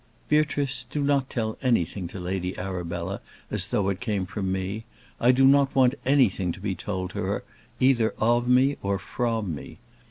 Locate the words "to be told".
6.53-7.11